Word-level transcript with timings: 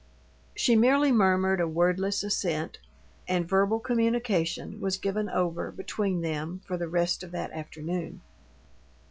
She 0.55 0.75
merely 0.75 1.11
murmured 1.11 1.61
a 1.61 1.67
wordless 1.67 2.23
assent, 2.23 2.79
and 3.27 3.47
verbal 3.47 3.79
communication 3.79 4.79
was 4.81 4.97
given 4.97 5.29
over 5.29 5.69
between 5.71 6.21
them 6.21 6.59
for 6.65 6.75
the 6.75 6.89
rest 6.89 7.21
of 7.21 7.29
that 7.33 7.51
afternoon. 7.51 8.21